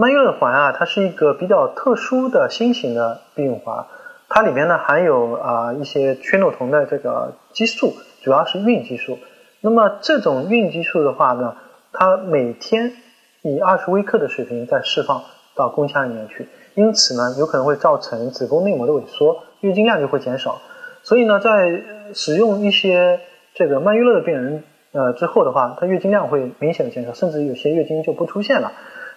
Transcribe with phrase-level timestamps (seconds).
[0.00, 3.84] 曼月乐环啊，它是一个比较特殊的新型的避孕环，
[4.30, 7.92] 它里面呢含有啊一些炔诺酮的这个激素，
[8.22, 9.18] 主要是孕激素。
[9.60, 11.54] 那么这种孕激素的话呢，
[11.92, 12.94] 它每天
[13.42, 15.20] 以二十微克的水平在释放
[15.54, 20.62] 到宫腔里面去，因此呢，有可能会造成子宫内膜的萎缩，月经量就会减少。
[21.02, 21.82] 所以呢，在
[22.14, 23.20] 使用一些
[23.52, 28.72] 这个曼月乐的病人呃之后的话，它月经量会明显的减少，甚至有些月经就不出现了。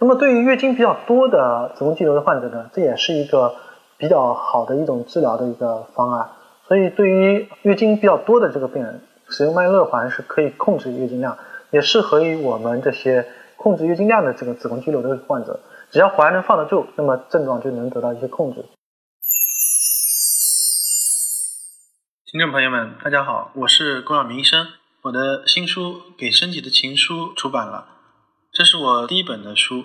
[0.00, 3.56] 那么对于月经比较多的子宫肌瘤的患者呢，这也是一个
[3.96, 6.30] 比较好的一种治疗的一个方案。
[6.68, 11.36] 所以对于月经比较多的这个病人，使用曼月乐环是可以控制月经量，
[11.70, 15.60] 也适合于我们这些控制月经量的这个子宫肌瘤的患者。
[15.90, 18.64] 只要环能放得住，那么症状就能得到一些控制。
[22.30, 24.66] 听众朋友们，大家好，我是龚晓明医生。
[25.02, 27.86] 我的新书《给身体的情书》出版了，
[28.52, 29.84] 这是我第一本的书。